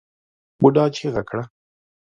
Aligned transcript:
بوډا 0.59 0.85
چيغه 0.95 1.23
کړه! 1.29 1.43